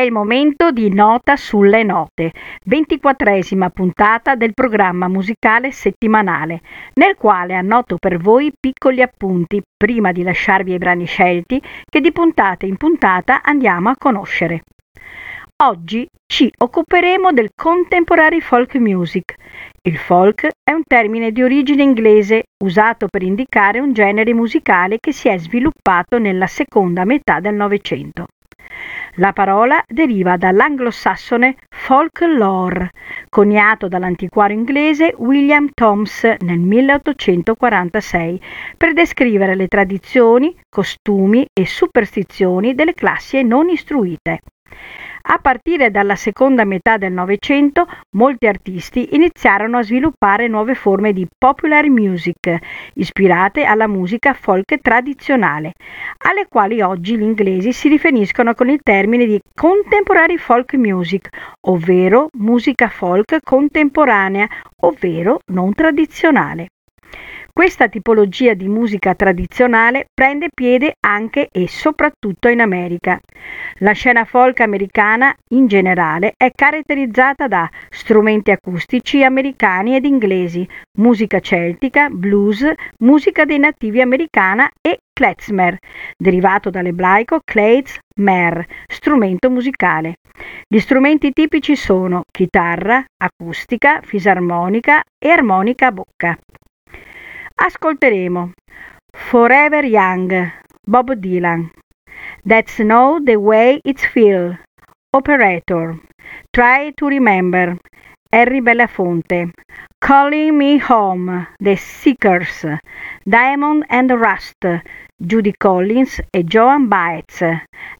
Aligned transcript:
il 0.00 0.12
momento 0.12 0.70
di 0.70 0.92
Nota 0.92 1.36
sulle 1.36 1.82
note, 1.82 2.32
ventiquattresima 2.64 3.70
puntata 3.70 4.34
del 4.34 4.54
programma 4.54 5.08
musicale 5.08 5.70
settimanale, 5.70 6.60
nel 6.94 7.14
quale 7.16 7.54
annoto 7.54 7.96
per 7.96 8.18
voi 8.18 8.52
piccoli 8.58 9.02
appunti 9.02 9.62
prima 9.76 10.12
di 10.12 10.22
lasciarvi 10.22 10.72
i 10.72 10.78
brani 10.78 11.06
scelti 11.06 11.62
che 11.84 12.00
di 12.00 12.12
puntata 12.12 12.66
in 12.66 12.76
puntata 12.76 13.42
andiamo 13.42 13.90
a 13.90 13.96
conoscere. 13.96 14.62
Oggi 15.60 16.06
ci 16.24 16.48
occuperemo 16.56 17.32
del 17.32 17.48
contemporary 17.52 18.40
folk 18.40 18.76
music. 18.76 19.34
Il 19.82 19.96
folk 19.96 20.48
è 20.62 20.72
un 20.72 20.82
termine 20.86 21.32
di 21.32 21.42
origine 21.42 21.82
inglese 21.82 22.44
usato 22.62 23.08
per 23.08 23.22
indicare 23.22 23.80
un 23.80 23.92
genere 23.92 24.32
musicale 24.34 24.98
che 25.00 25.12
si 25.12 25.28
è 25.28 25.36
sviluppato 25.36 26.18
nella 26.18 26.46
seconda 26.46 27.04
metà 27.04 27.40
del 27.40 27.54
Novecento. 27.54 28.26
La 29.18 29.32
parola 29.32 29.82
deriva 29.84 30.36
dall'anglosassone 30.36 31.56
folklore, 31.68 32.92
coniato 33.28 33.88
dall'antiquario 33.88 34.56
inglese 34.56 35.12
William 35.18 35.70
Thoms 35.74 36.22
nel 36.38 36.60
1846 36.60 38.40
per 38.76 38.92
descrivere 38.92 39.56
le 39.56 39.66
tradizioni, 39.66 40.56
costumi 40.68 41.44
e 41.52 41.66
superstizioni 41.66 42.76
delle 42.76 42.94
classi 42.94 43.42
non 43.42 43.68
istruite. 43.68 44.38
A 45.20 45.38
partire 45.38 45.90
dalla 45.90 46.16
seconda 46.16 46.64
metà 46.64 46.96
del 46.96 47.12
Novecento, 47.12 47.86
molti 48.16 48.46
artisti 48.46 49.14
iniziarono 49.14 49.78
a 49.78 49.82
sviluppare 49.82 50.48
nuove 50.48 50.74
forme 50.74 51.12
di 51.12 51.26
popular 51.36 51.88
music, 51.88 52.56
ispirate 52.94 53.64
alla 53.64 53.86
musica 53.86 54.32
folk 54.32 54.80
tradizionale, 54.80 55.72
alle 56.24 56.46
quali 56.48 56.80
oggi 56.80 57.16
gli 57.16 57.22
inglesi 57.22 57.72
si 57.72 57.88
riferiscono 57.88 58.54
con 58.54 58.70
il 58.70 58.80
termine 58.82 59.26
di 59.26 59.38
contemporary 59.54 60.38
folk 60.38 60.74
music, 60.74 61.28
ovvero 61.66 62.28
musica 62.38 62.88
folk 62.88 63.38
contemporanea, 63.42 64.48
ovvero 64.82 65.40
non 65.52 65.74
tradizionale. 65.74 66.68
Questa 67.58 67.88
tipologia 67.88 68.54
di 68.54 68.68
musica 68.68 69.16
tradizionale 69.16 70.06
prende 70.14 70.46
piede 70.54 70.94
anche 71.00 71.48
e 71.50 71.66
soprattutto 71.66 72.46
in 72.46 72.60
America. 72.60 73.18
La 73.78 73.90
scena 73.90 74.24
folk 74.24 74.60
americana 74.60 75.34
in 75.48 75.66
generale 75.66 76.34
è 76.36 76.52
caratterizzata 76.54 77.48
da 77.48 77.68
strumenti 77.90 78.52
acustici 78.52 79.24
americani 79.24 79.96
ed 79.96 80.04
inglesi, 80.04 80.68
musica 80.98 81.40
celtica, 81.40 82.08
blues, 82.10 82.64
musica 82.98 83.44
dei 83.44 83.58
nativi 83.58 84.00
americana 84.00 84.70
e 84.80 85.00
klezmer, 85.12 85.78
derivato 86.16 86.70
dall'ebraico 86.70 87.40
kleitz 87.44 87.98
mer, 88.20 88.64
strumento 88.86 89.50
musicale. 89.50 90.18
Gli 90.64 90.78
strumenti 90.78 91.32
tipici 91.32 91.74
sono 91.74 92.22
chitarra, 92.30 93.04
acustica, 93.16 94.00
fisarmonica 94.00 95.02
e 95.18 95.28
armonica 95.28 95.88
a 95.88 95.92
bocca. 95.92 96.38
Ascolteremo 97.60 98.52
Forever 99.12 99.84
Young, 99.84 100.52
Bob 100.86 101.08
Dylan. 101.20 101.70
That's 102.46 102.78
Know 102.78 103.18
the 103.18 103.36
Way 103.36 103.80
It's 103.84 104.04
Feel, 104.04 104.56
Operator. 105.12 105.98
Try 106.54 106.92
to 106.96 107.06
Remember, 107.06 107.76
Harry 108.30 108.60
Belafonte. 108.60 109.52
Calling 110.02 110.58
Me 110.58 110.76
Home, 110.76 111.46
The 111.60 111.76
Seekers. 111.76 112.66
Diamond 113.26 113.86
and 113.88 114.10
Rust, 114.10 114.66
Judy 115.18 115.54
Collins 115.58 116.20
e 116.36 116.42
Joan 116.42 116.90
Baez. 116.90 117.42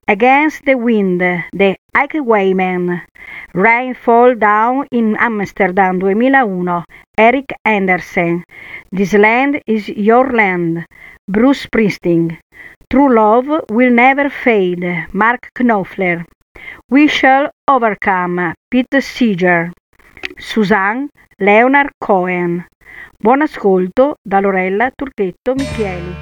Against 0.06 0.66
the 0.66 0.74
Wind, 0.74 1.20
The 1.52 1.76
Highwaymen. 1.96 3.00
Rain 3.54 3.94
Fall 3.94 4.34
Down 4.34 4.86
in 4.92 5.16
Amsterdam 5.16 5.98
2001, 5.98 6.84
Eric 7.16 7.54
Andersen. 7.64 8.44
This 8.92 9.14
Land 9.14 9.62
is 9.66 9.88
Your 9.88 10.30
Land, 10.30 10.84
Bruce 11.26 11.66
Springsteen. 11.66 12.36
True 12.90 13.14
Love 13.14 13.64
Will 13.70 13.92
Never 13.92 14.28
Fade, 14.28 15.06
Mark 15.14 15.50
Knopfler. 15.54 16.26
We 16.90 17.08
Shall 17.08 17.50
Overcome, 17.66 18.52
Pete 18.70 19.02
Seeger. 19.02 19.72
Suzanne, 20.38 21.08
Leonard 21.38 21.90
Cohen. 21.98 22.66
Buon 23.18 23.42
ascolto 23.42 24.16
da 24.22 24.40
Lorella 24.40 24.90
Turchetto 24.90 25.54
Michieli. 25.54 26.14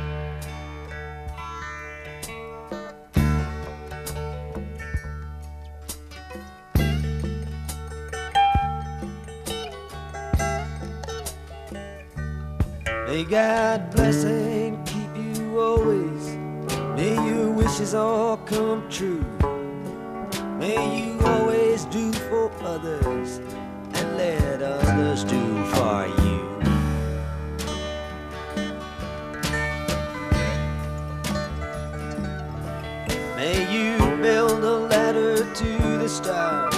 May 13.06 13.25
God 13.25 13.91
bless 13.95 14.25
and 14.25 14.85
keep 14.87 15.17
you 15.17 15.59
always. 15.59 16.37
May 16.97 17.15
your 17.15 17.51
wishes 17.53 17.95
all 17.95 18.37
come 18.39 18.83
true. 18.91 19.25
May 20.59 20.77
you 20.99 21.21
always 21.25 21.85
do 21.87 22.12
for 22.12 22.51
others 22.62 23.41
let 24.16 24.62
others 24.62 25.25
do 25.25 25.65
for 25.66 26.06
you. 26.22 26.41
May 33.37 33.59
you 33.71 33.99
build 34.22 34.65
a 34.65 34.76
ladder 34.91 35.37
to 35.37 35.99
the 35.99 36.09
stars 36.09 36.75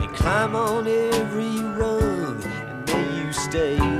and 0.00 0.14
climb 0.14 0.54
on 0.54 0.86
every 0.86 1.58
rung, 1.78 2.42
and 2.44 2.86
may 2.86 3.24
you 3.24 3.32
stay. 3.32 3.97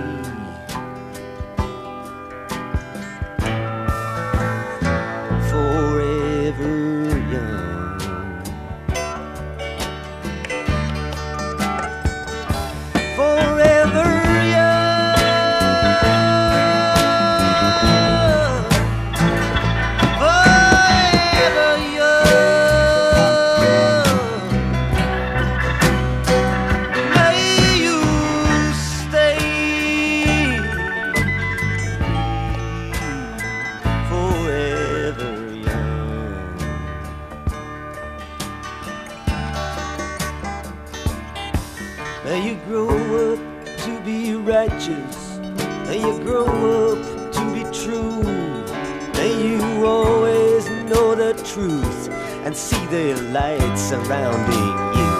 light 53.33 53.77
surrounding 53.77 54.75
you. 54.97 55.12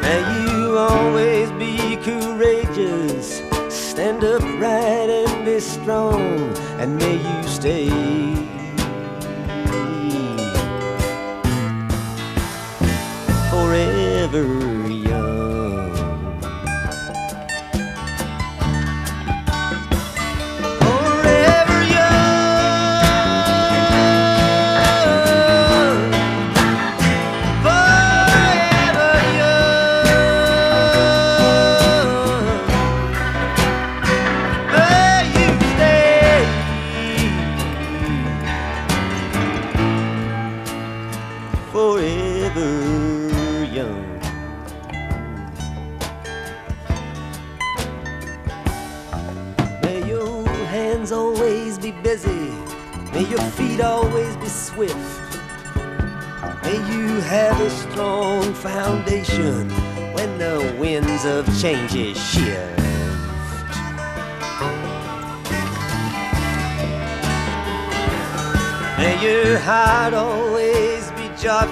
May 0.00 0.22
you 0.40 0.78
always 0.78 1.50
be 1.52 1.96
courageous, 1.96 3.42
stand 3.68 4.24
upright 4.24 5.10
and 5.10 5.44
be 5.44 5.60
strong, 5.60 6.56
and 6.78 6.96
may 6.96 7.16
you 7.16 7.42
stay. 7.48 7.90
Forever. 13.50 14.69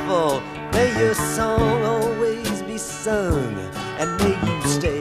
May 0.09 0.99
your 0.99 1.13
song 1.13 1.83
always 1.85 2.63
be 2.63 2.79
sung. 2.79 3.59
And 3.99 4.17
may 4.17 4.35
you 4.41 4.63
stay 4.67 4.98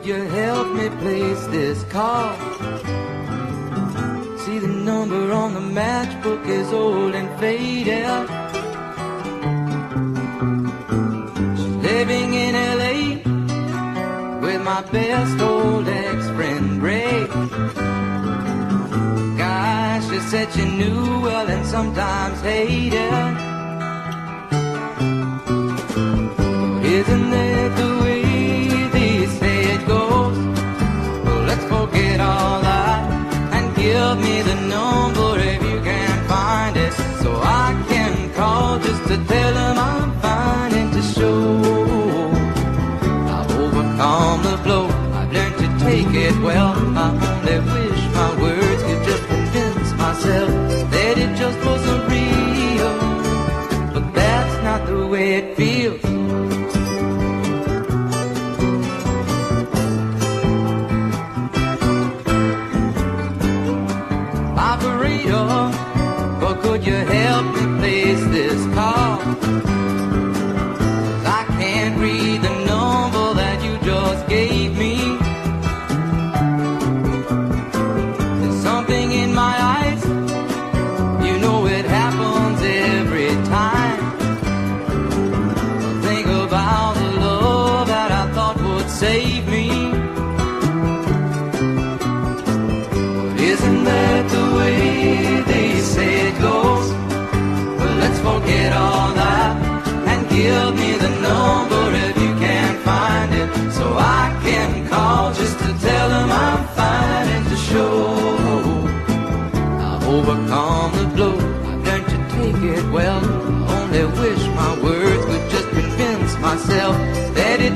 could 0.00 0.08
you 0.08 0.22
help 0.22 0.72
me 0.72 0.88
place 0.88 1.46
this 1.48 1.84
call? 1.84 2.34
See 4.38 4.58
the 4.58 4.68
number 4.68 5.30
on 5.32 5.52
the 5.52 5.60
matchbook 5.60 6.46
is 6.46 6.72
old 6.72 7.14
and 7.14 7.28
faded. 7.38 8.28
She's 11.58 11.76
living 11.88 12.32
in 12.32 12.54
LA 12.80 12.96
with 14.40 14.62
my 14.62 14.82
best 14.90 15.38
old 15.40 15.86
ex-friend 15.86 16.82
Ray. 16.82 17.26
Gosh, 19.36 20.08
she 20.08 20.18
said 20.30 20.50
she 20.52 20.64
knew 20.64 21.20
well 21.20 21.46
and 21.46 21.66
sometimes 21.66 22.40
hated. 22.40 23.36
Isn't 26.98 27.32
it 27.32 27.76
the 27.76 27.98
way 28.02 28.09
let's 32.10 32.22
all 32.22 32.60
that 32.60 33.52
and 33.52 33.76
give 33.76 34.18
me 34.18 34.42
the 34.42 34.54
number 34.68 35.38
if 35.38 35.62
you 35.62 35.80
can 35.82 36.28
find 36.28 36.76
it, 36.76 36.92
so 37.22 37.30
I 37.42 37.84
can 37.88 38.32
call 38.34 38.78
just 38.78 39.02
to 39.08 39.16
tell 39.16 39.54
them 39.54 39.78
I'm 39.78 40.20
fine 40.20 40.72
and 40.74 40.92
to 40.92 41.02
show 41.02 42.30
I've 43.34 43.50
overcome 43.58 44.42
the 44.42 44.60
blow. 44.64 44.86
I've 45.12 45.32
learned 45.32 45.58
to 45.58 45.84
take 45.84 46.14
it 46.14 46.36
well. 46.42 46.74
I 46.96 47.29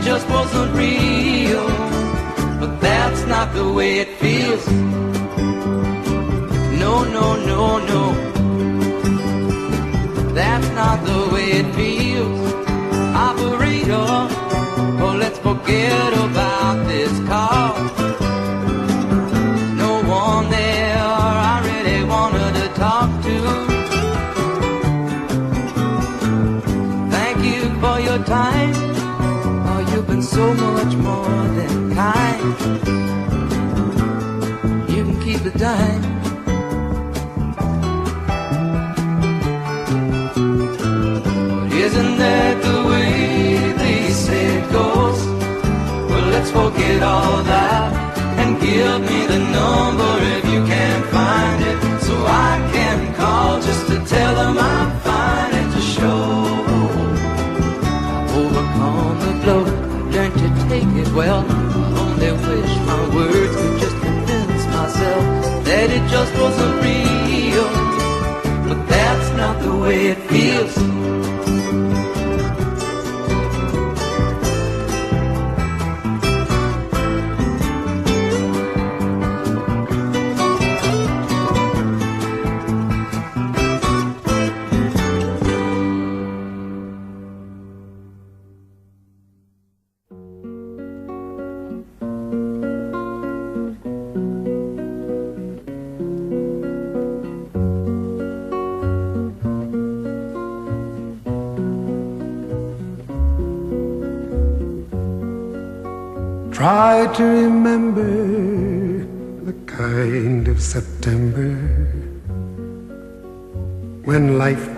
just 0.04 0.28
wasn't 0.28 0.70
real. 0.74 1.66
But 2.60 2.78
that's 2.80 3.24
not 3.26 3.54
the 3.54 3.72
way 3.72 4.00
it 4.00 4.10
feels. 4.18 4.66
No, 6.82 7.04
no, 7.04 7.26
no, 7.50 7.78
no. 7.92 8.02
That's 10.34 10.68
not 10.80 11.04
the 11.06 11.20
way 11.32 11.48
it 11.60 11.74
feels. 11.74 12.52
Operator, 13.28 14.06
oh, 15.02 15.16
let's 15.18 15.38
forget 15.38 16.12
about 16.12 16.86
this 16.86 17.12
call. 17.26 18.03
So 30.34 30.52
much 30.52 30.96
more 30.96 31.42
than 31.58 31.94
kind. 31.94 32.42
You 34.90 35.04
can 35.04 35.22
keep 35.22 35.40
the 35.48 35.52
time. 35.56 36.02
But 41.60 41.72
isn't 41.72 42.16
that 42.18 42.54
the 42.66 42.78
way 42.90 43.72
they 43.82 44.10
say 44.10 44.42
it 44.58 44.72
goes? 44.72 45.20
Well, 46.10 46.26
let's 46.34 46.50
forget 46.50 47.00
all 47.04 47.44
that 47.44 48.18
and 48.40 48.60
give 48.60 49.00
me 49.10 49.20
the 49.32 49.38
number 49.38 50.12
if 50.36 50.44
you 50.52 50.60
can't 50.74 51.06
find 51.16 51.62
it, 51.62 51.78
so 52.06 52.14
I 52.26 52.52
can 52.74 53.14
call 53.14 53.60
just 53.60 53.86
to 53.86 54.04
tell 54.04 54.34
them 54.34 54.58
I'm 54.58 55.03
that 66.32 66.63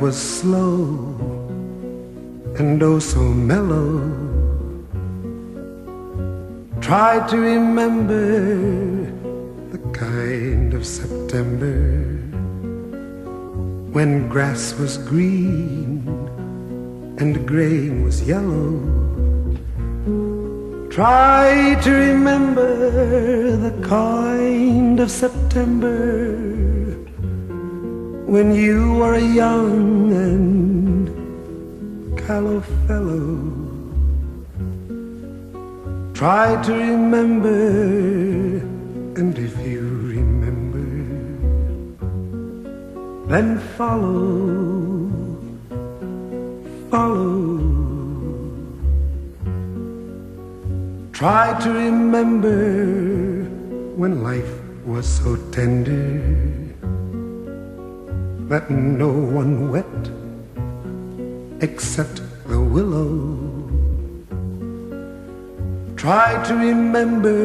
was 0.07 0.41
slow 0.41 0.85
and 2.61 2.81
oh 2.81 3.01
so 3.01 3.23
mellow. 3.53 4.07
Try 6.81 7.27
to 7.27 7.37
remember 7.37 8.23
the 9.73 9.81
kind 9.93 10.75
of 10.75 10.87
September 10.87 11.81
when 13.97 14.29
grass 14.29 14.75
was 14.79 14.97
green 14.99 16.07
and 17.19 17.45
grain 17.45 18.05
was 18.05 18.23
yellow. 18.23 18.79
Try 20.89 21.81
to 21.83 21.91
remember 21.91 22.71
the 23.57 23.75
kind 23.83 25.01
of 25.01 25.11
September 25.11 26.46
when 28.37 28.55
you 28.55 28.93
were 28.93 29.15
a 29.15 29.29
young 29.43 30.13
and 30.13 31.09
callow 32.19 32.61
fellow. 32.87 33.33
Try 36.13 36.61
to 36.67 36.73
remember, 36.75 37.61
and 39.21 39.39
if 39.39 39.55
you 39.67 39.85
remember, 40.17 40.89
then 43.33 43.59
follow, 43.79 44.29
follow. 46.91 47.57
Try 51.15 51.59
to 51.65 51.71
remember 51.73 52.61
when 53.97 54.23
life 54.23 54.55
was 54.85 55.07
so 55.09 55.37
tender 55.57 56.66
that 58.49 58.71
no 58.71 59.09
one 59.11 59.73
wept 59.73 60.11
except 61.61 62.23
the 62.47 62.61
willow. 62.61 63.43
Try 65.97 66.41
to 66.47 66.55
remember 66.55 67.39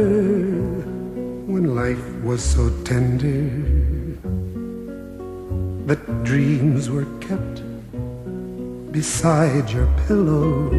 when 1.51 1.73
life 1.73 2.05
was 2.23 2.43
so 2.43 2.69
tender 2.83 3.49
that 5.87 6.23
dreams 6.23 6.89
were 6.91 7.07
kept 7.19 7.63
beside 8.91 9.71
your 9.71 9.87
pillow. 10.05 10.69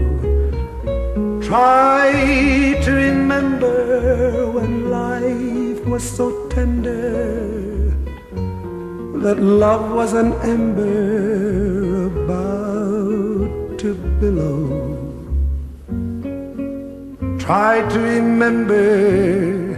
Try 1.42 2.78
to 2.84 2.92
remember 2.92 4.46
when 4.52 4.88
life 4.88 5.84
was 5.84 6.04
so 6.04 6.46
tender 6.48 7.61
that 9.22 9.38
love 9.38 9.92
was 9.92 10.14
an 10.14 10.32
ember 10.42 12.06
about 12.06 13.78
to 13.78 13.94
billow. 14.18 14.58
Try 17.38 17.88
to 17.88 17.98
remember, 18.00 19.74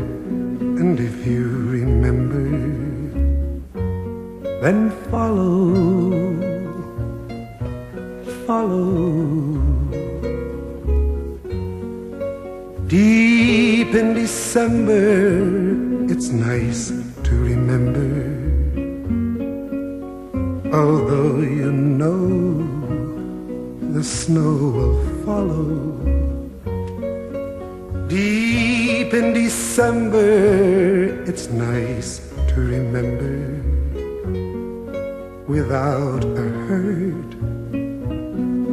and 0.81 0.99
if 0.99 1.27
you 1.27 1.45
remember, 1.79 2.49
then 4.63 4.91
follow, 5.11 6.25
follow. 8.47 9.61
Deep 12.87 13.95
in 13.95 14.15
December, 14.15 15.05
it's 16.11 16.31
nice 16.31 16.93
to 17.25 17.33
remember. 17.37 18.24
Although 20.75 21.39
you 21.39 21.71
know 21.71 22.67
the 23.95 24.03
snow 24.03 24.57
will 24.77 24.99
follow. 25.25 25.71
Deep 28.09 29.15
in 29.15 29.33
December, 29.35 31.23
it's 31.31 31.49
nice 31.49 32.29
to 32.49 32.57
remember. 32.75 33.39
Without 35.47 36.25
a 36.25 36.49
hurt, 36.67 37.31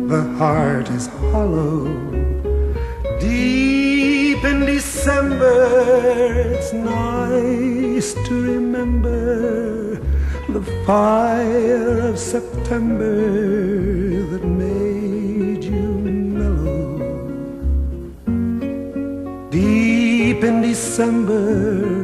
the 0.10 0.24
heart 0.39 0.89
is 0.89 1.05
hollow. 1.29 1.86
Deep 3.20 4.43
in 4.43 4.65
December, 4.65 5.53
it's 6.55 6.74
nice 6.74 8.15
to 8.27 8.34
remember 8.53 9.22
the 10.53 10.62
fire 10.86 12.00
of 12.00 12.20
September 12.20 13.15
that 14.31 14.43
made 14.43 15.63
you 15.63 15.81
mellow. 15.81 16.98
Deep 19.50 20.43
in 20.43 20.62
December, 20.62 22.00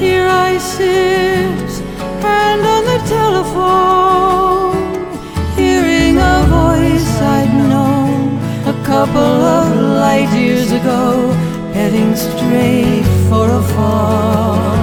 here 0.00 0.26
I 0.26 0.56
sit, 0.56 1.70
hand 2.24 2.62
on 2.74 2.82
the 2.90 3.00
telephone, 3.16 4.74
hearing 5.60 6.16
a 6.16 6.36
voice 6.58 7.10
I'd 7.36 7.52
known 7.68 8.38
a 8.66 8.76
couple 8.86 9.20
of 9.58 9.66
light 10.00 10.32
years 10.34 10.72
ago, 10.72 11.32
heading 11.74 12.16
straight 12.16 13.04
for 13.28 13.46
a 13.50 13.62
fall. 13.74 14.79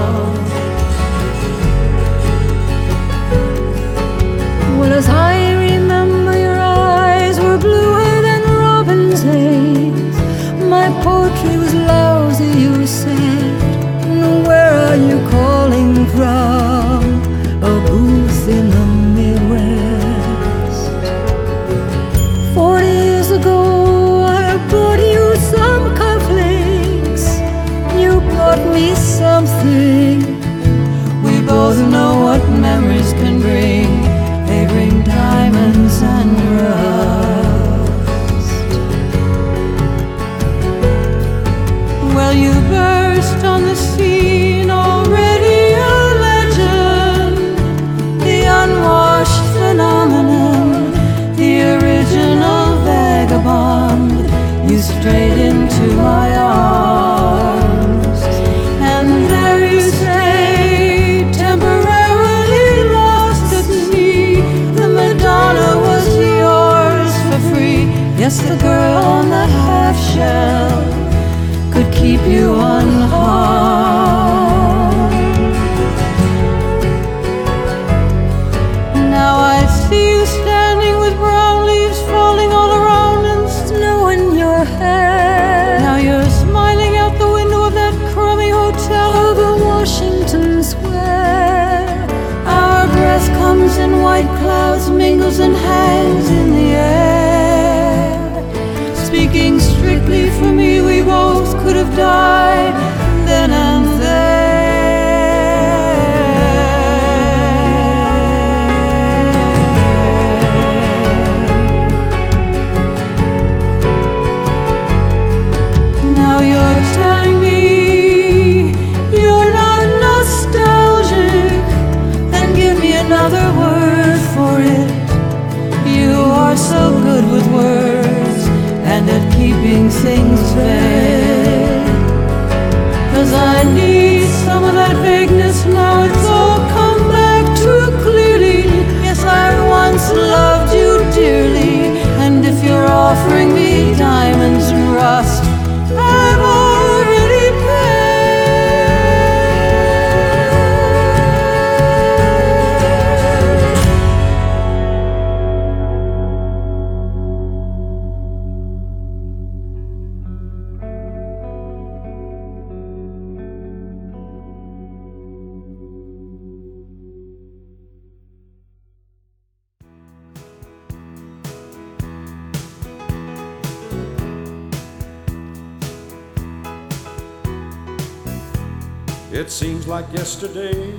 It 179.37 179.51
seems 179.51 179.85
like 179.85 180.11
yesterday, 180.13 180.97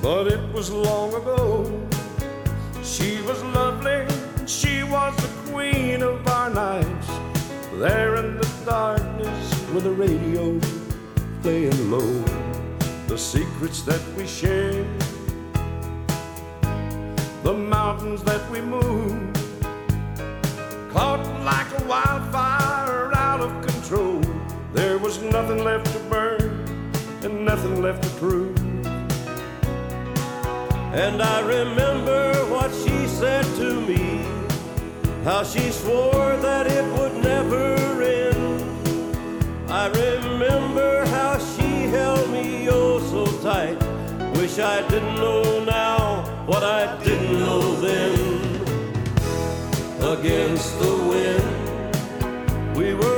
but 0.00 0.26
it 0.26 0.40
was 0.54 0.70
long 0.70 1.12
ago. 1.12 1.86
She 2.82 3.20
was 3.28 3.44
lovely, 3.52 4.06
she 4.46 4.82
was 4.82 5.14
the 5.16 5.52
queen 5.52 6.02
of 6.02 6.26
our 6.26 6.48
nights. 6.48 7.08
There 7.74 8.16
in 8.16 8.38
the 8.38 8.48
darkness 8.64 9.70
with 9.74 9.84
the 9.84 9.90
radio 9.90 10.58
playing 11.42 11.90
low, 11.90 12.24
the 13.06 13.18
secrets 13.18 13.82
that 13.82 14.00
we 14.16 14.26
shared, 14.26 14.86
the 17.42 17.52
mountains 17.52 18.22
that 18.22 18.40
we 18.50 18.62
moved, 18.62 19.36
caught 20.94 21.20
like 21.44 21.77
nothing 25.42 25.62
left 25.62 25.86
to 25.92 26.00
burn 26.10 26.42
and 27.22 27.44
nothing 27.44 27.80
left 27.80 28.02
to 28.02 28.08
prove. 28.18 28.58
And 30.92 31.22
I 31.22 31.38
remember 31.58 32.32
what 32.52 32.72
she 32.82 33.06
said 33.06 33.44
to 33.60 33.80
me, 33.82 34.24
how 35.22 35.44
she 35.44 35.70
swore 35.70 36.36
that 36.38 36.66
it 36.66 36.84
would 36.98 37.22
never 37.22 37.62
end. 38.02 39.70
I 39.70 39.86
remember 40.06 41.06
how 41.06 41.38
she 41.38 41.70
held 41.96 42.28
me 42.30 42.68
oh 42.68 42.98
so 43.12 43.24
tight. 43.40 43.78
Wish 44.38 44.58
I 44.58 44.82
didn't 44.88 45.14
know 45.14 45.62
now 45.62 46.24
what 46.46 46.64
I 46.64 46.82
didn't 47.04 47.38
know 47.38 47.62
then. 47.86 48.18
Against 50.18 50.76
the 50.80 50.94
wind, 51.10 52.76
we 52.76 52.94
were 52.94 53.17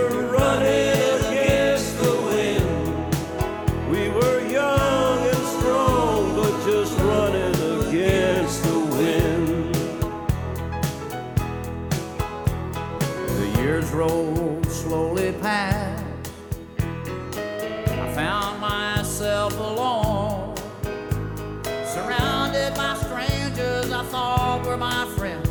myself 19.20 19.60
alone, 19.60 20.56
surrounded 21.84 22.74
by 22.74 22.94
strangers 22.94 23.92
I 23.92 24.02
thought 24.04 24.64
were 24.64 24.78
my 24.78 25.04
friends. 25.14 25.46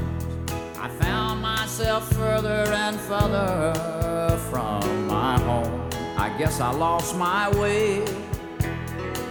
I 0.79 0.87
found 0.87 1.39
myself 1.39 2.11
further 2.13 2.65
and 2.73 2.99
further 2.99 3.75
from 4.49 5.05
my 5.05 5.37
home. 5.41 5.87
I 6.17 6.35
guess 6.39 6.59
I 6.59 6.71
lost 6.71 7.15
my 7.15 7.47
way. 7.59 8.03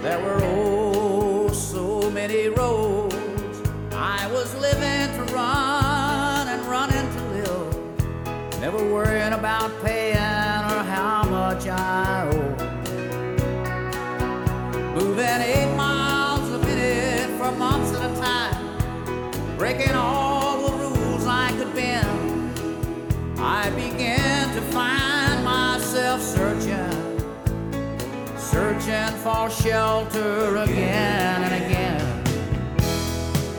There 0.03 0.21
were 0.21 0.39
oh 0.41 1.49
so 1.49 2.09
many 2.09 2.47
roads. 2.47 3.17
I 3.91 4.31
was 4.31 4.55
living 4.61 5.17
to 5.17 5.35
run 5.35 6.47
and 6.47 6.65
running 6.67 7.09
to 7.17 7.21
live, 7.35 8.61
never 8.61 8.79
worrying 8.95 9.33
about 9.33 9.73
paying 9.83 10.15
or 10.15 10.85
how 10.95 11.25
much 11.25 11.67
I 11.67 12.31
owe. 12.33 12.38
Breaking 19.59 19.95
all 19.95 20.69
the 20.69 20.77
rules 20.87 21.27
I 21.27 21.51
could 21.59 21.75
bend. 21.75 22.59
I 23.41 23.71
began 23.71 24.55
to 24.55 24.61
find 24.73 25.45
myself 25.45 26.23
searching 26.23 27.09
searching 28.37 29.15
for 29.19 29.51
shelter 29.51 30.57
again 30.57 31.43
and 31.43 31.55
again. 31.65 32.05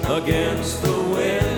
against 0.10 0.82
the 0.82 0.92
wind. 1.14 1.49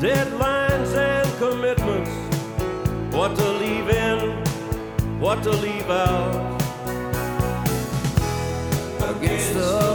Deadlines 0.00 0.94
and 0.94 1.38
commitments. 1.38 2.10
What 3.12 3.34
to 3.34 3.48
leave 3.50 3.88
in, 3.88 4.44
what 5.18 5.42
to 5.42 5.50
leave 5.50 5.90
out. 5.90 6.62
Against 9.02 9.54
the 9.54 9.87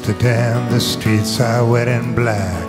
Amsterdam, 0.00 0.72
the 0.72 0.80
streets 0.80 1.38
are 1.40 1.62
wet 1.62 1.86
and 1.86 2.16
black. 2.16 2.66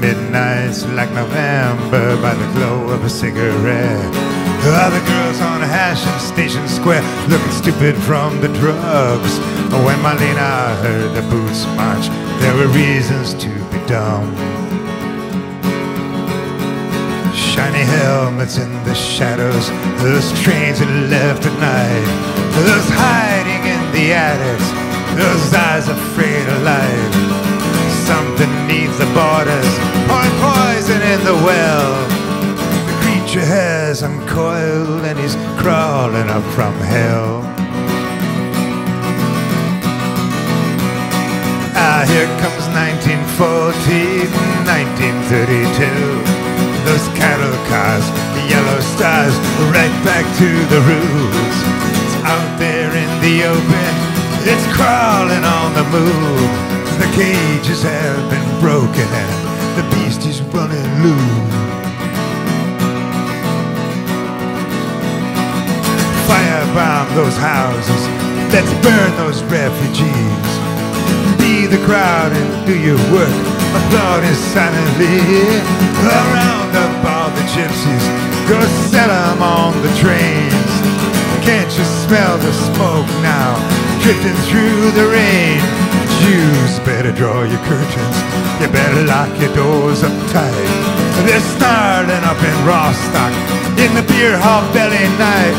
Midnight's 0.00 0.86
like 0.94 1.10
November 1.10 2.14
by 2.22 2.32
the 2.32 2.52
glow 2.52 2.90
of 2.90 3.02
a 3.02 3.10
cigarette. 3.10 4.14
Other 4.62 5.04
girls 5.10 5.40
on 5.40 5.62
hash 5.62 6.06
in 6.06 6.20
Station 6.20 6.68
Square 6.68 7.02
looking 7.28 7.50
stupid 7.50 7.96
from 8.04 8.40
the 8.40 8.46
drugs. 8.62 9.34
When 9.82 9.98
Marlena 9.98 10.80
heard 10.80 11.12
the 11.16 11.22
boots 11.22 11.66
march, 11.74 12.06
there 12.38 12.54
were 12.54 12.68
reasons 12.68 13.34
to 13.42 13.48
be 13.72 13.84
dumb. 13.88 14.30
Shiny 17.34 17.82
helmets 17.98 18.58
in 18.58 18.72
the 18.84 18.94
shadows, 18.94 19.70
those 20.06 20.30
trains 20.42 20.78
that 20.78 21.10
left 21.10 21.44
at 21.44 21.58
night, 21.58 22.06
those 22.54 22.88
hiding 22.94 23.66
in 23.66 23.82
the 23.92 24.12
attics, 24.14 24.87
those 25.18 25.52
eyes 25.52 25.88
afraid 25.88 26.46
of 26.46 26.62
life. 26.62 27.14
Something 28.06 28.52
needs 28.70 28.96
the 28.98 29.10
borders, 29.18 29.70
pouring 30.06 30.36
poison 30.38 31.02
in 31.02 31.20
the 31.26 31.34
well. 31.42 31.90
The 32.86 32.94
creature 33.02 33.44
has 33.44 34.02
uncoiled 34.02 35.04
and 35.04 35.18
he's 35.18 35.34
crawling 35.58 36.30
up 36.30 36.44
from 36.54 36.72
hell. 36.94 37.42
Ah, 41.74 42.06
here 42.06 42.30
comes 42.38 42.66
1914, 42.70 44.30
1932. 44.62 46.38
Those 46.86 47.06
cattle 47.18 47.58
cars, 47.66 48.06
the 48.38 48.44
yellow 48.46 48.80
stars, 48.94 49.34
right 49.74 49.96
back 50.06 50.24
to 50.38 50.48
the 50.70 50.80
roots. 50.86 51.58
It's 52.06 52.16
out 52.22 52.58
there 52.58 52.94
in 52.94 53.10
the 53.20 53.44
open, 53.50 53.97
it's 54.48 54.66
crawling 54.72 55.44
on 55.44 55.74
the 55.76 55.84
move. 55.92 56.50
The 56.96 57.10
cages 57.12 57.82
have 57.82 58.30
been 58.32 58.48
broken 58.64 59.04
and 59.04 59.32
the 59.76 59.84
beast 59.92 60.24
is 60.24 60.40
running 60.56 60.88
loose. 61.04 61.54
Firebomb 66.26 67.08
those 67.14 67.36
houses, 67.36 68.02
let's 68.52 68.72
burn 68.80 69.10
those 69.20 69.42
refugees. 69.52 70.48
Be 71.36 71.66
the 71.66 71.80
crowd 71.84 72.32
and 72.32 72.66
do 72.66 72.76
your 72.76 73.00
work, 73.12 73.36
is 74.24 74.38
silently. 74.52 75.20
Around 76.08 76.72
up 76.74 77.04
all 77.04 77.30
the 77.36 77.44
gypsies, 77.52 78.04
go 78.48 78.58
sell 78.90 79.10
'em 79.10 79.42
on 79.42 79.72
the 79.82 79.92
trains. 80.00 80.77
Can't 81.48 81.72
you 81.78 81.84
smell 82.04 82.36
the 82.36 82.52
smoke 82.52 83.08
now, 83.24 83.56
drifting 84.04 84.36
through 84.52 84.92
the 84.92 85.08
rain? 85.08 85.56
Jews, 86.20 86.78
better 86.84 87.10
draw 87.10 87.40
your 87.40 87.64
curtains, 87.64 88.16
you 88.60 88.68
better 88.68 89.00
lock 89.08 89.32
your 89.40 89.48
doors 89.56 90.04
up 90.04 90.12
tight. 90.28 90.68
They're 91.24 91.40
snarling 91.56 92.20
up 92.28 92.36
in 92.36 92.52
Rostock, 92.68 93.32
in 93.80 93.96
the 93.96 94.04
beer 94.12 94.36
hall 94.36 94.60
belly 94.76 95.08
night. 95.16 95.56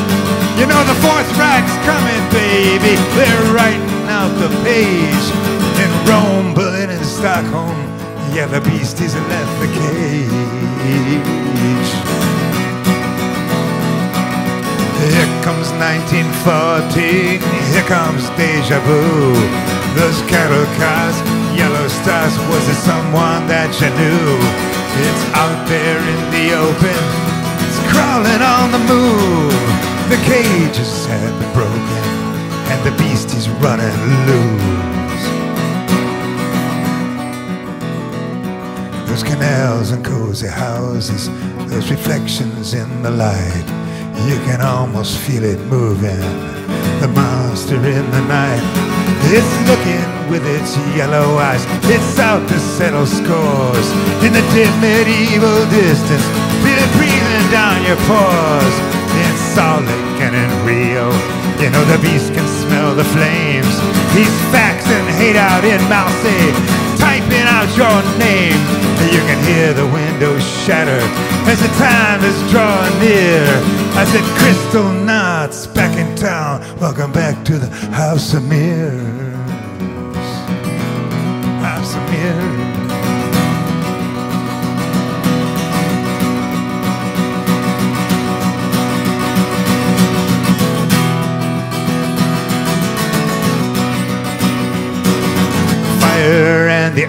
You 0.62 0.70
know 0.70 0.78
the 0.86 0.94
Fourth 1.02 1.26
Reich's 1.42 1.74
coming, 1.82 2.22
baby. 2.30 2.94
They're 3.18 3.50
writing 3.50 3.90
out 4.14 4.30
the 4.38 4.54
page. 4.62 5.26
In 5.82 5.90
Rome, 6.06 6.54
Berlin, 6.54 6.92
and 6.92 7.04
Stockholm, 7.04 7.82
yeah, 8.30 8.46
the 8.46 8.62
beast 8.62 9.00
has 9.00 9.16
left 9.16 9.54
the 9.58 9.70
cage. 9.74 10.70
Here 15.00 15.32
comes 15.48 15.72
1914, 15.80 17.40
here 17.72 17.88
comes 17.88 18.28
deja 18.36 18.84
vu. 18.84 19.32
Those 19.96 20.20
cattle 20.28 20.68
cars, 20.76 21.16
yellow 21.58 21.88
stars, 21.88 22.36
was 22.52 22.68
it 22.68 22.76
someone 22.84 23.48
that 23.48 23.72
you 23.80 23.88
knew? 23.96 24.36
It's 25.08 25.24
out 25.40 25.64
there 25.72 26.04
in 26.04 26.22
the 26.36 26.52
open, 26.52 27.00
it's 27.64 27.80
crawling 27.88 28.44
on 28.44 28.76
the 28.76 28.84
move. 28.92 29.56
The 30.12 30.20
cages 30.28 31.06
have 31.08 31.32
been 31.40 31.54
broken, 31.56 32.04
and 32.68 32.80
the 32.84 32.92
beast 33.00 33.34
is 33.40 33.48
running 33.64 33.96
loose. 34.28 35.26
Those 39.08 39.24
canals 39.24 39.92
and 39.92 40.04
cozy 40.04 40.48
houses, 40.48 41.30
those 41.72 41.90
reflections 41.90 42.74
in 42.74 43.02
the 43.02 43.12
light. 43.12 43.89
You 44.28 44.38
can 44.46 44.62
almost 44.62 45.18
feel 45.18 45.44
it 45.44 45.60
moving. 45.68 46.20
The 47.02 47.08
monster 47.08 47.76
in 47.76 48.06
the 48.12 48.24
night. 48.28 48.64
It's 49.32 49.54
looking 49.70 50.06
with 50.30 50.46
its 50.46 50.76
yellow 50.96 51.38
eyes. 51.38 51.64
It's 51.86 52.20
out 52.20 52.48
to 52.48 52.60
settle 52.60 53.06
scores. 53.06 53.88
In 54.26 54.34
the 54.34 54.44
dim 54.54 54.74
medieval 54.82 55.66
distance, 55.70 56.26
feel 56.62 56.78
it 56.78 56.92
breathing 56.98 57.48
down 57.52 57.82
your 57.86 57.98
pores. 58.06 58.76
In 59.18 59.34
Salt 59.54 59.84
Lake 59.86 60.22
and 60.22 60.36
in 60.36 60.50
Rio, 60.66 61.10
you 61.58 61.70
know 61.70 61.84
the 61.86 62.00
beast 62.02 62.34
can 62.34 62.48
smell 62.64 62.96
the 62.96 63.04
flames. 63.04 63.76
He's 64.14 64.32
faxing 64.54 65.09
hate 65.20 65.36
out 65.36 65.66
in 65.66 65.82
Marseille, 65.90 66.56
typing 66.98 67.44
out 67.44 67.68
your 67.76 68.00
name. 68.18 68.56
You 69.12 69.20
can 69.28 69.40
hear 69.44 69.74
the 69.74 69.86
windows 69.86 70.44
shatter 70.64 71.02
as 71.52 71.60
the 71.60 71.68
time 71.76 72.24
is 72.24 72.40
drawing 72.50 72.98
near. 73.00 73.44
I 74.00 74.06
said, 74.06 74.24
Crystal 74.40 74.90
Knots 75.04 75.68
back 75.68 75.94
in 75.98 76.16
town. 76.16 76.62
Welcome 76.80 77.12
back 77.12 77.44
to 77.46 77.58
the 77.58 77.70
House 77.92 78.34
of 78.34 78.48
Mirrors. 78.48 79.36
House 81.62 81.96
of 81.96 82.04
Mirrors. 82.12 82.79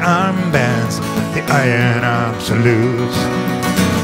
Armbands, 0.01 0.99
the 1.35 1.43
iron 1.53 2.05
arm 2.05 2.41
salutes. 2.41 3.19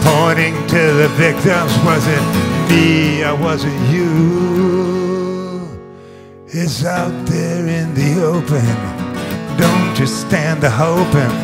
Pointing 0.04 0.54
to 0.68 0.82
the 1.00 1.08
victims, 1.16 1.72
was 1.84 2.06
it 2.06 2.24
me 2.70 3.24
or 3.24 3.34
was 3.36 3.64
it 3.64 3.78
you? 3.90 5.36
It's 6.48 6.84
out 6.84 7.26
there 7.26 7.66
in 7.66 7.94
the 7.94 8.22
open. 8.22 8.76
Don't 9.58 9.94
just 9.94 10.20
stand 10.20 10.62
there 10.62 10.70
hoping. 10.70 11.34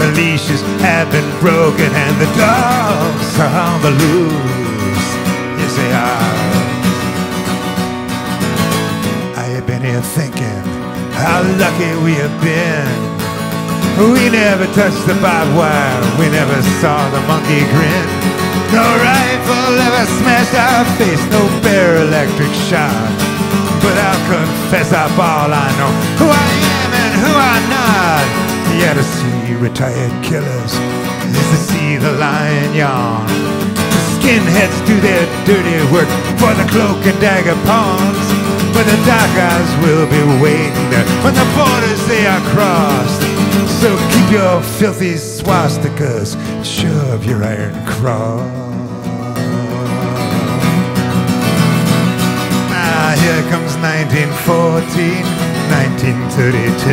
The 0.00 0.12
leashes 0.16 0.62
have 0.80 1.10
been 1.12 1.30
broken 1.40 1.90
and 1.92 2.16
the 2.20 2.30
dogs 2.38 3.38
are 3.38 3.54
on 3.68 3.82
the 3.82 3.90
loose. 3.90 5.08
Yes, 5.60 5.76
they 5.76 5.92
are. 5.92 6.30
I 9.36 9.44
have 9.54 9.66
been 9.66 9.82
here 9.82 10.00
thinking 10.00 10.64
how 11.12 11.42
lucky 11.58 12.02
we 12.02 12.14
have 12.14 12.42
been. 12.42 13.19
We 14.00 14.32
never 14.32 14.64
touched 14.72 15.04
the 15.04 15.12
barbed 15.20 15.52
wire, 15.52 16.00
we 16.16 16.32
never 16.32 16.56
saw 16.80 17.04
the 17.12 17.20
monkey 17.28 17.60
grin. 17.68 18.06
No 18.72 18.80
rifle 18.80 19.76
ever 19.76 20.04
smashed 20.16 20.56
our 20.56 20.88
face, 20.96 21.20
no 21.28 21.44
bare 21.60 22.00
electric 22.08 22.48
shock. 22.64 23.12
But 23.84 23.92
I'll 24.00 24.24
confess 24.24 24.96
up 24.96 25.12
all 25.20 25.52
I 25.52 25.68
know, 25.76 25.92
who 26.16 26.32
I 26.32 26.48
am 26.80 26.90
and 26.96 27.12
who 27.20 27.32
I'm 27.36 27.66
not. 27.68 28.24
Yeah, 28.80 28.96
to 28.96 29.04
see 29.04 29.52
retired 29.60 30.16
killers 30.24 30.72
is 31.36 31.46
to 31.52 31.58
see 31.68 31.96
the 32.00 32.12
lion 32.16 32.72
yawn. 32.72 33.28
The 33.28 34.00
skinheads 34.16 34.80
do 34.88 34.96
their 35.04 35.28
dirty 35.44 35.76
work 35.92 36.08
for 36.40 36.56
the 36.56 36.64
cloak 36.72 37.04
and 37.04 37.20
dagger 37.20 37.58
pawns. 37.68 38.26
But 38.72 38.88
the 38.88 38.96
dark 39.04 39.34
eyes 39.36 39.72
will 39.84 40.08
be 40.08 40.22
waiting 40.40 40.88
there 40.88 41.04
when 41.20 41.34
the 41.36 41.44
borders 41.52 42.00
they 42.08 42.24
are 42.24 42.40
crossed. 42.56 43.29
So 43.80 43.96
keep 44.12 44.30
your 44.30 44.60
filthy 44.60 45.14
swastikas, 45.14 46.36
shove 46.62 47.24
your 47.24 47.42
iron 47.42 47.72
cross. 47.86 48.44
Ah, 52.76 53.16
here 53.24 53.40
comes 53.48 53.72
1914, 53.80 55.24
1932. 55.72 56.92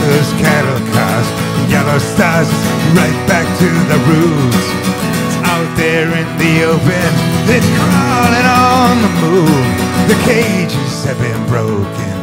Those 0.00 0.32
cattle 0.40 0.80
cars, 0.96 1.28
yellow 1.68 2.00
stars, 2.00 2.48
right 2.96 3.20
back 3.28 3.44
to 3.60 3.68
the 3.92 4.00
roots. 4.08 4.68
It's 5.04 5.36
out 5.52 5.68
there 5.76 6.08
in 6.16 6.28
the 6.40 6.64
open, 6.64 7.12
it's 7.44 7.68
crawling 7.76 8.48
on 8.48 9.04
the 9.04 9.12
moon. 9.20 9.68
The 10.08 10.16
cages 10.24 11.04
have 11.04 11.20
been 11.20 11.44
broken, 11.44 12.16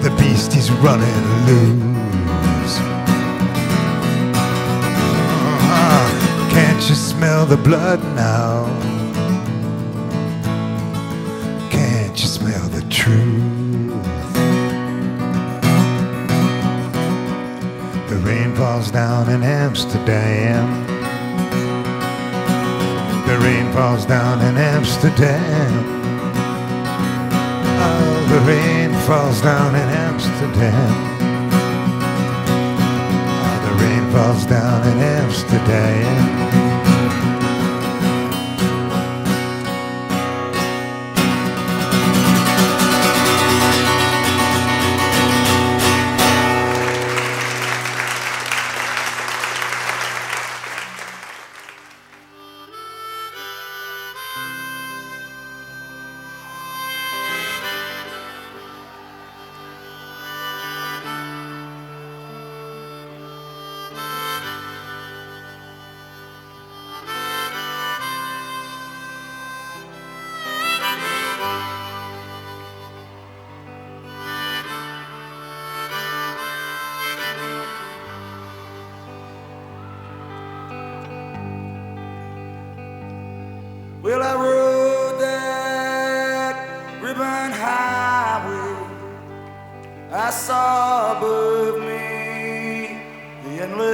the 0.00 0.14
beast 0.14 0.54
is 0.54 0.70
running 0.78 1.10
loose. 1.50 2.05
Smell 7.26 7.46
the 7.46 7.56
blood 7.56 8.00
now? 8.14 8.66
Can't 11.70 12.16
you 12.20 12.28
smell 12.28 12.68
the 12.68 12.82
truth? 12.82 13.42
The 18.08 18.18
rain 18.18 18.54
falls 18.54 18.92
down 18.92 19.28
in 19.28 19.42
Amsterdam. 19.42 20.86
The 23.26 23.38
rain 23.40 23.72
falls 23.72 24.06
down 24.06 24.40
in 24.42 24.56
Amsterdam. 24.56 25.72
Oh, 27.86 28.26
the 28.34 28.40
rain 28.52 28.92
falls 29.04 29.40
down 29.42 29.74
in 29.74 29.88
Amsterdam. 30.06 30.92
Oh, 33.42 33.58
the 33.66 33.74
rain 33.82 34.12
falls 34.12 34.46
down 34.46 34.86
in 34.86 34.98
Amsterdam. 35.00 36.75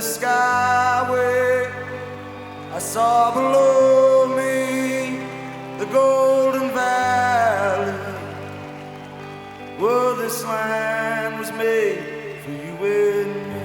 Skyway. 0.03 1.71
I 2.73 2.79
saw 2.79 3.33
below 3.33 4.27
me 4.37 5.27
the 5.79 5.87
golden 5.87 6.71
valley. 6.71 7.95
Well, 9.79 10.17
this 10.17 10.45
land 10.45 11.39
was 11.39 11.51
made 11.53 12.39
for 12.45 12.51
you 12.51 12.75
and 13.01 13.35
me. 13.51 13.63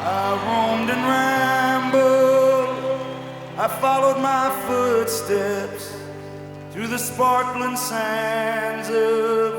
I 0.00 0.26
roamed 0.46 0.90
and 0.90 1.02
rambled. 1.14 2.68
I 3.58 3.66
followed 3.80 4.20
my 4.20 4.50
footsteps 4.66 5.96
through 6.70 6.86
the 6.88 6.98
sparkling 6.98 7.76
sands 7.76 8.88
of 8.88 9.52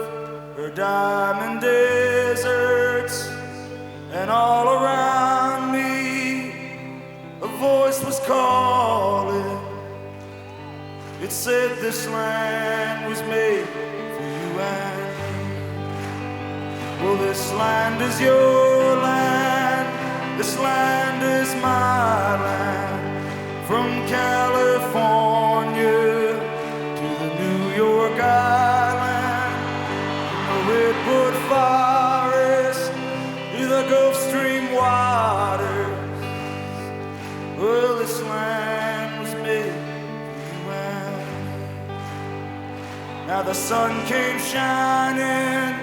her 0.56 0.72
diamond 0.74 1.62
deserts, 1.62 2.69
and 4.20 4.30
all 4.30 4.68
around 4.68 5.72
me 5.72 6.52
a 7.42 7.48
voice 7.58 8.04
was 8.04 8.20
calling. 8.28 9.58
It 11.22 11.32
said, 11.32 11.78
This 11.78 12.06
land 12.08 13.08
was 13.10 13.22
made 13.24 13.66
for 14.16 14.28
you 14.40 14.50
and 14.76 15.10
me. 15.20 15.44
Well, 17.02 17.16
this 17.16 17.54
land 17.54 18.02
is 18.02 18.20
your 18.20 18.98
land, 18.98 19.88
this 20.38 20.60
land 20.60 21.20
is 21.24 21.56
my 21.62 22.36
land. 22.46 23.00
From 23.68 23.88
California 24.18 25.98
to 27.00 27.08
the 27.24 27.30
New 27.42 27.60
York 27.84 28.20
Island, 28.20 28.49
The 43.46 43.56
sun 43.56 44.06
came 44.06 44.38
shining, 44.38 45.74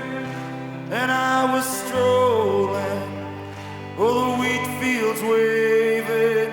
and 0.93 1.11
I 1.11 1.53
was 1.53 1.65
strolling. 1.65 3.03
Oh, 3.99 4.37
the 4.37 4.41
wheat 4.41 4.65
fields 4.79 5.21
waving, 5.21 6.53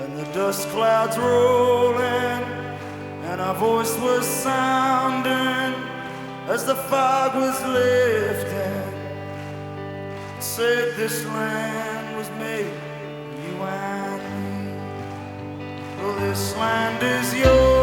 and 0.00 0.18
the 0.18 0.24
dust 0.32 0.68
clouds 0.70 1.16
rolling, 1.16 2.42
and 3.28 3.40
our 3.40 3.54
voice 3.54 3.96
was 4.00 4.26
sounding 4.26 5.74
as 6.48 6.64
the 6.66 6.74
fog 6.74 7.36
was 7.36 7.62
lifting. 7.62 8.92
Said 10.40 10.96
this 10.96 11.24
land 11.26 12.16
was 12.16 12.28
made 12.30 12.72
for 12.72 13.36
you 13.46 13.62
and 13.62 14.22
me. 14.42 14.82
Well, 16.02 16.14
this 16.18 16.56
land 16.56 17.02
is 17.04 17.34
your 17.34 17.73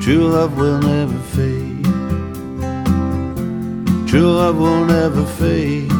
True 0.00 0.28
love 0.28 0.56
will 0.56 0.78
never 0.78 1.18
fade. 1.36 1.84
True 4.08 4.32
love 4.32 4.56
will 4.56 4.84
never 4.86 5.24
fade. 5.26 5.90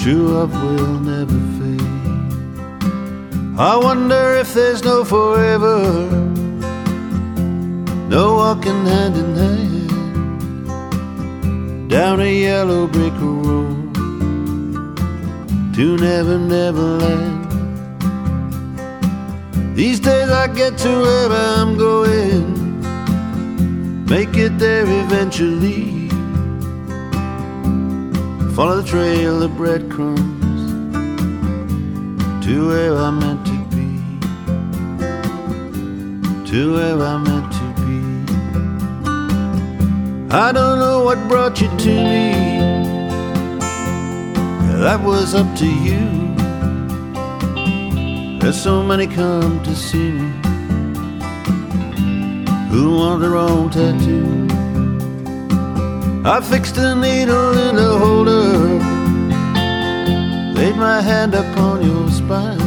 True 0.00 0.28
love 0.28 0.52
will 0.62 0.98
never 1.00 1.38
fade. 1.58 1.80
I 3.58 3.76
wonder 3.76 4.34
if 4.36 4.54
there's 4.54 4.82
no 4.82 5.04
forever. 5.04 6.08
No 8.08 8.34
walking 8.36 8.86
hand 8.86 9.16
in 9.16 9.36
hand 9.36 9.74
down 11.90 12.20
a 12.20 12.32
yellow 12.48 12.86
brick 12.86 13.12
road 13.20 13.94
to 15.74 15.96
Never 15.98 16.38
Never 16.38 16.98
Land. 16.98 17.33
These 19.74 19.98
days 19.98 20.30
I 20.30 20.46
get 20.46 20.78
to 20.78 20.88
where 20.88 21.32
I'm 21.32 21.76
going, 21.76 22.80
make 24.06 24.36
it 24.36 24.56
there 24.56 24.86
eventually. 24.86 26.08
Follow 28.54 28.82
the 28.82 28.88
trail 28.88 29.42
of 29.42 29.56
breadcrumbs 29.56 30.62
to 32.46 32.68
where 32.68 32.94
I'm 32.96 33.18
meant 33.18 33.44
to 33.46 33.58
be, 33.74 33.88
to 36.52 36.74
where 36.74 37.02
I'm 37.02 37.24
meant 37.24 37.52
to 37.52 37.66
be. 37.82 37.98
I 40.32 40.52
don't 40.52 40.78
know 40.78 41.02
what 41.02 41.18
brought 41.26 41.60
you 41.60 41.68
to 41.68 41.88
me. 41.88 42.32
That 44.84 45.00
was 45.02 45.34
up 45.34 45.56
to 45.56 45.66
you. 45.66 46.43
There's 48.44 48.60
so 48.62 48.82
many 48.82 49.06
come 49.06 49.62
to 49.62 49.74
see 49.74 50.10
me 50.10 50.30
who 52.68 52.94
want 52.98 53.22
their 53.22 53.36
own 53.36 53.70
tattoo. 53.70 54.48
I 56.26 56.42
fixed 56.42 56.76
a 56.76 56.94
needle 56.94 57.56
in 57.56 57.78
a 57.78 57.96
holder, 57.96 58.58
laid 60.52 60.76
my 60.76 61.00
hand 61.00 61.32
upon 61.34 61.86
your 61.86 62.10
spine, 62.10 62.60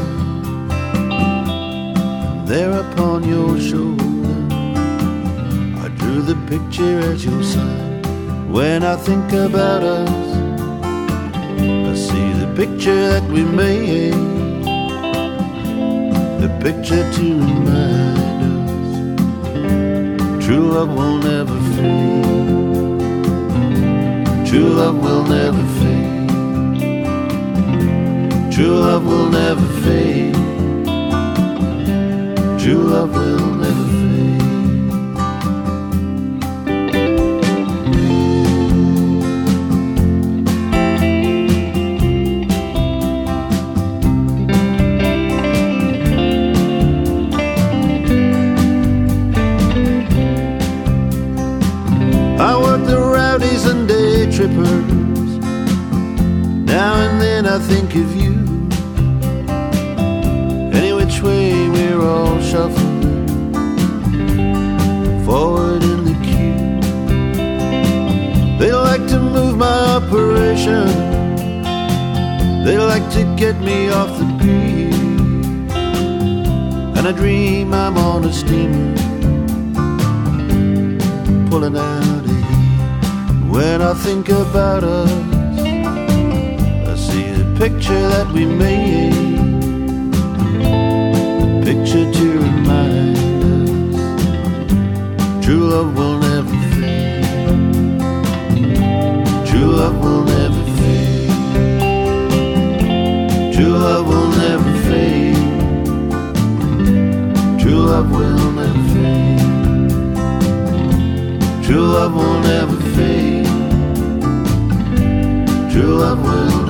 and 1.12 2.48
there 2.48 2.72
upon 2.72 3.24
your 3.26 3.60
shoulder. 3.60 4.34
I 5.84 5.90
drew 6.00 6.24
the 6.24 6.38
picture 6.48 7.02
at 7.12 7.20
your 7.20 7.44
side. 7.44 8.04
When 8.50 8.82
I 8.82 8.96
think 8.96 9.32
about 9.32 9.84
us, 9.84 10.10
I 11.62 11.94
see 11.94 12.34
the 12.34 12.52
picture 12.56 13.10
that 13.10 13.30
we 13.30 13.44
made. 13.44 14.37
Picture 16.60 17.06
to 17.14 17.24
remind 17.40 18.42
us 18.54 20.46
true 20.46 20.68
love 20.72 20.90
will 20.90 21.18
never 21.20 21.60
fade. 21.76 23.00
True 24.48 24.70
love 24.70 24.98
will 25.02 25.24
never 25.24 25.64
fade. 25.80 26.30
True 28.52 28.80
love 28.80 29.06
will 29.06 29.30
never 29.30 29.68
fade. 29.84 30.36
True 32.60 32.84
love 32.94 33.12
will 33.14 33.57
trippers. 54.58 55.38
Now 56.66 56.96
and 57.06 57.22
then 57.22 57.46
I 57.46 57.60
think 57.60 57.96
of 57.96 58.16
you. 58.16 58.34
Any 60.74 60.94
which 60.94 61.22
way 61.22 61.70
we're 61.70 62.02
all 62.02 62.42
shuffling 62.42 62.96
forward 65.26 65.84
in 65.84 66.00
the 66.10 66.18
queue. 66.26 66.58
They 68.60 68.72
like 68.72 69.06
to 69.14 69.20
move 69.20 69.58
my 69.58 69.80
operation. 69.98 70.88
They 72.66 72.78
like 72.80 73.08
to 73.12 73.24
get 73.38 73.56
me 73.62 73.90
off 73.90 74.12
the 74.18 74.26
beat. 74.40 74.96
And 76.98 77.08
I 77.08 77.12
dream 77.12 77.74
I'm 77.74 77.98
on 77.98 78.26
a 78.26 78.34
steamer 78.34 78.96
pulling 81.50 81.78
out. 81.78 82.17
When 83.58 83.82
I 83.82 83.94
think 83.96 84.30
about 84.30 84.84
us, 84.84 85.10
I 86.92 86.96
see 86.96 87.32
the 87.32 87.46
picture 87.58 88.08
that 88.14 88.32
we 88.32 88.46
made. 88.46 89.16
Picture 91.66 92.06
to 92.18 92.26
remind 92.40 93.18
us 93.18 93.98
true 95.44 95.70
love 95.72 95.96
will 95.98 96.20
never 96.20 96.56
fade. 96.78 97.26
True 99.48 99.72
love 99.72 99.98
will 100.04 100.24
never 100.24 100.64
fade. 100.78 101.32
True 103.56 103.76
love 103.86 104.06
will 104.08 104.30
never 104.44 104.74
fade. 104.88 105.36
True 107.60 107.82
love 107.90 108.12
will 108.12 108.52
never 108.52 108.84
fade. 108.94 109.42
True 111.66 111.88
love 111.88 112.14
will 112.14 112.40
never 112.42 112.78
fade. 112.96 113.47
True 115.78 116.00
love 116.00 116.24
will 116.24 116.67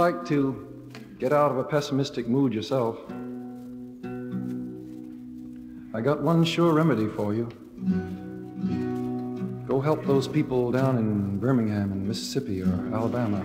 like 0.00 0.24
to 0.24 0.66
get 1.18 1.30
out 1.30 1.50
of 1.50 1.58
a 1.58 1.62
pessimistic 1.62 2.26
mood 2.26 2.54
yourself, 2.54 2.96
I 5.92 6.00
got 6.00 6.22
one 6.22 6.42
sure 6.42 6.72
remedy 6.72 7.06
for 7.06 7.34
you. 7.34 7.46
Go 9.68 9.78
help 9.78 10.06
those 10.06 10.26
people 10.26 10.72
down 10.72 10.96
in 10.96 11.38
Birmingham 11.38 11.92
and 11.92 12.08
Mississippi 12.08 12.62
or 12.62 12.72
Alabama. 12.94 13.44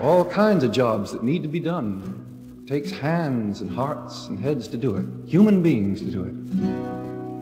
All 0.00 0.24
kinds 0.24 0.64
of 0.64 0.72
jobs 0.72 1.12
that 1.12 1.22
need 1.22 1.42
to 1.42 1.48
be 1.48 1.60
done. 1.60 2.64
Takes 2.66 2.90
hands 2.90 3.60
and 3.60 3.70
hearts 3.70 4.28
and 4.28 4.40
heads 4.40 4.68
to 4.68 4.78
do 4.78 4.96
it. 4.96 5.04
Human 5.28 5.62
beings 5.62 6.00
to 6.00 6.10
do 6.10 6.24
it. 6.24 6.97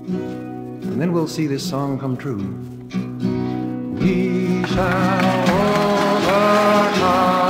And 0.09 1.01
then 1.01 1.13
we'll 1.13 1.29
see 1.29 1.47
this 1.47 1.69
song 1.69 1.99
come 1.99 2.17
true. 2.17 2.39
We 3.99 4.65
shall 4.67 5.43
overcome. 6.29 7.46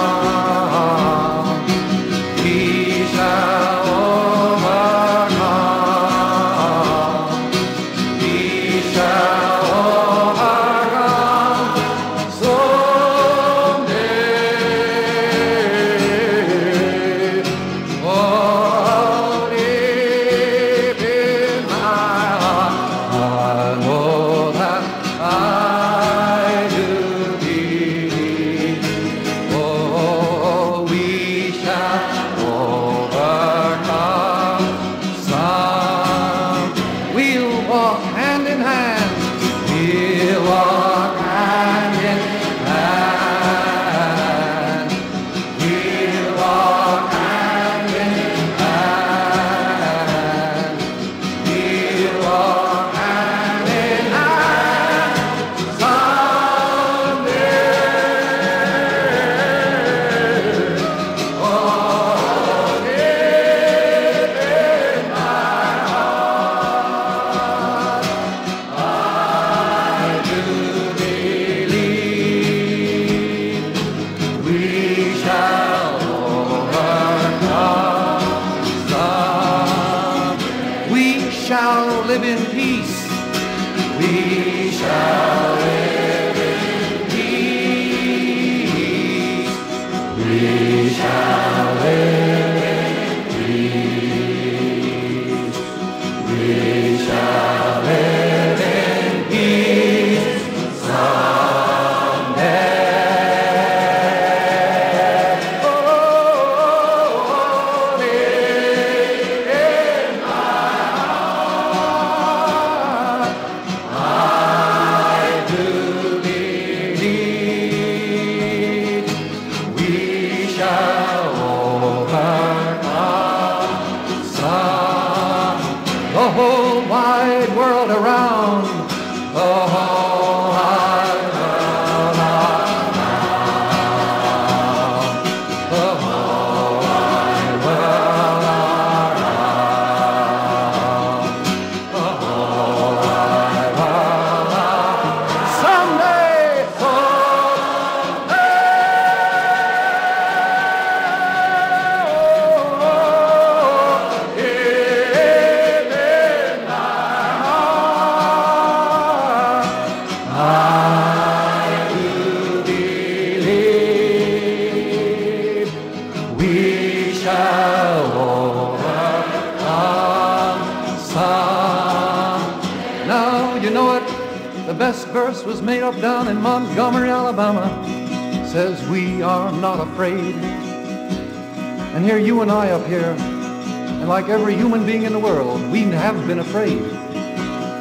Up 182.77 182.87
here, 182.87 183.17
and 183.17 184.07
like 184.07 184.29
every 184.29 184.55
human 184.55 184.85
being 184.85 185.05
in 185.05 185.13
the 185.15 185.19
world, 185.19 185.63
we 185.73 185.81
have 185.85 186.27
been 186.27 186.41
afraid. 186.41 186.79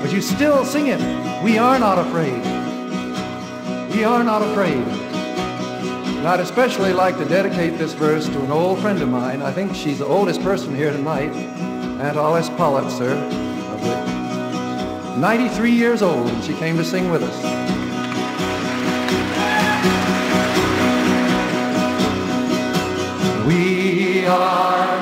But 0.01 0.13
you 0.13 0.21
still 0.21 0.63
sing 0.63 0.87
it. 0.87 1.01
We 1.43 1.57
are 1.57 1.77
not 1.77 1.99
afraid. 1.99 2.41
We 3.93 4.05
are 4.05 4.23
not 4.23 4.41
afraid. 4.41 4.87
And 6.17 6.25
I'd 6.25 6.39
especially 6.39 6.93
like 6.93 7.17
to 7.17 7.25
dedicate 7.25 7.77
this 7.77 7.91
verse 7.91 8.25
to 8.29 8.41
an 8.41 8.51
old 8.51 8.79
friend 8.79 9.01
of 9.01 9.09
mine. 9.09 9.41
I 9.41 9.51
think 9.51 9.75
she's 9.75 9.99
the 9.99 10.05
oldest 10.05 10.41
person 10.43 10.73
here 10.73 10.91
tonight, 10.91 11.33
Aunt 11.99 12.15
Alice 12.15 12.49
Pollitzer, 12.51 13.17
of 13.73 15.17
93 15.17 15.71
years 15.71 16.01
old, 16.01 16.29
and 16.29 16.41
she 16.41 16.53
came 16.53 16.77
to 16.77 16.85
sing 16.85 17.11
with 17.11 17.21
us. 17.21 17.84
Are 24.27 24.94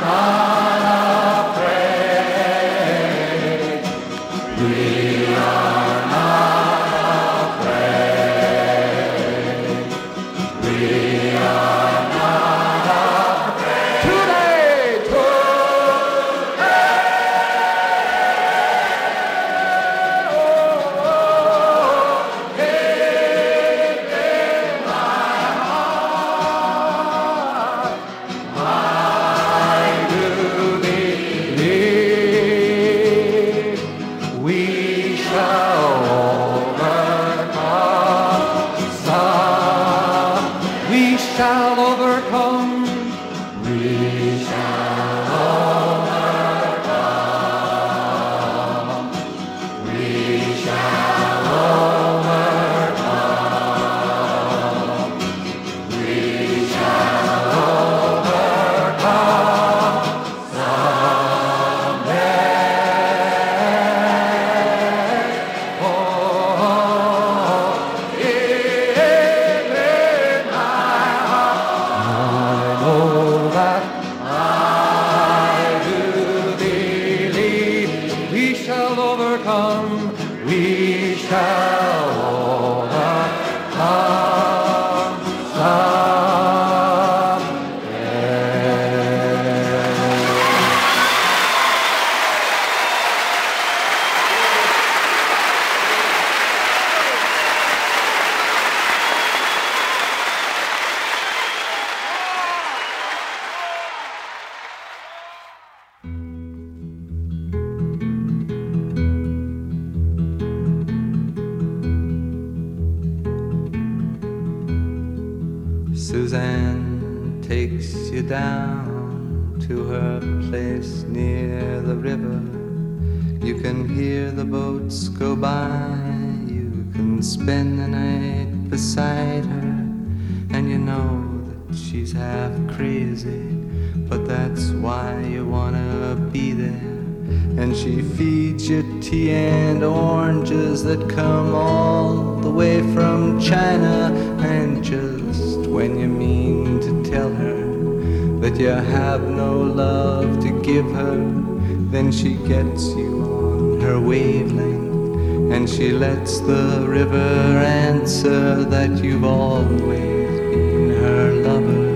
gets 152.83 152.95
you 152.95 153.23
on 153.23 153.81
her 153.81 153.99
wavelength. 153.99 155.53
And 155.53 155.69
she 155.69 155.91
lets 155.91 156.39
the 156.39 156.85
river 156.87 157.17
answer 157.17 158.63
that 158.63 159.03
you've 159.03 159.23
always 159.23 160.29
been 160.39 160.89
her 160.89 161.31
lover. 161.33 161.89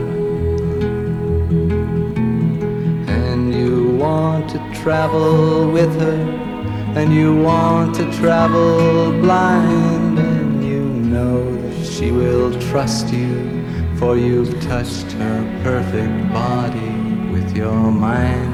And 3.10 3.54
you 3.54 3.96
want 3.98 4.50
to 4.52 4.60
travel 4.82 5.72
with 5.72 5.94
her, 6.00 6.22
and 6.96 7.14
you 7.14 7.36
want 7.36 7.96
to 7.96 8.12
travel 8.14 9.12
blind, 9.22 10.20
and 10.20 10.64
you 10.64 10.82
know 10.84 11.56
that 11.56 11.86
she 11.86 12.12
will 12.12 12.58
trust 12.70 13.12
you, 13.12 13.66
for 13.98 14.18
you've 14.18 14.62
touched 14.62 15.12
her 15.14 15.62
perfect 15.64 16.32
body 16.32 16.92
with 17.32 17.56
your 17.56 17.92
mind. 17.92 18.54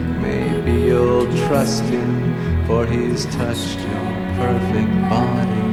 trust 1.51 1.83
him, 1.83 2.65
for 2.65 2.85
he's 2.85 3.25
touched 3.25 3.77
your 3.77 4.11
perfect 4.39 4.93
body 5.09 5.63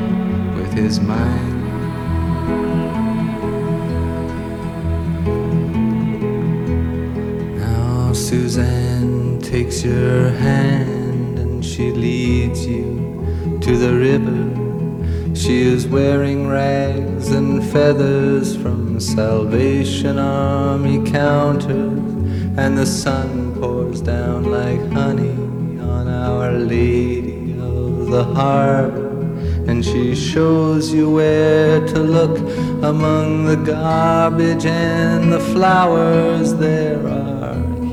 with 0.56 0.72
his 0.72 0.98
mind. 0.98 1.62
Now 7.60 8.12
Suzanne 8.12 9.40
takes 9.40 9.84
your 9.84 10.30
hand 10.30 11.38
and 11.38 11.64
she 11.64 11.92
leads 11.92 12.66
you 12.66 13.60
to 13.62 13.76
the 13.76 13.94
river. 13.94 15.36
She 15.36 15.62
is 15.62 15.86
wearing 15.86 16.48
rags 16.48 17.28
and 17.28 17.62
feathers 17.70 18.56
from 18.56 18.98
Salvation 18.98 20.18
Army 20.18 21.08
counters, 21.08 22.02
and 22.58 22.76
the 22.76 22.84
sun 22.84 23.54
pours 23.60 24.00
down 24.00 24.42
like 24.42 24.80
honey 24.90 25.47
Lady 26.58 27.52
of 27.58 28.10
the 28.10 28.24
Harbor. 28.24 29.08
And 29.68 29.84
she 29.84 30.14
shows 30.14 30.92
you 30.92 31.10
where 31.10 31.86
to 31.88 31.98
look 31.98 32.38
among 32.82 33.44
the 33.44 33.56
garbage 33.56 34.66
and 34.66 35.32
the 35.32 35.40
flowers. 35.40 36.54
There 36.54 37.06
are 37.06 37.38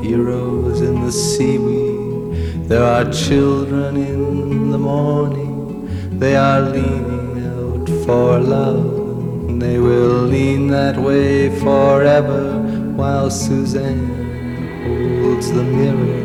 heroes 0.01 0.81
in 0.81 1.01
the 1.01 1.11
seaweed, 1.11 2.69
there 2.69 2.83
are 2.83 3.11
children 3.11 3.97
in 3.97 4.71
the 4.71 4.77
morning, 4.77 5.89
they 6.17 6.35
are 6.35 6.61
leaning 6.61 7.45
out 7.53 7.89
for 8.05 8.39
love. 8.39 9.49
And 9.49 9.61
They 9.61 9.79
will 9.79 10.21
lean 10.21 10.67
that 10.67 10.97
way 10.97 11.49
forever 11.59 12.59
while 12.95 13.29
Suzanne 13.29 14.05
holds 14.85 15.51
the 15.51 15.63
mirror. 15.63 16.24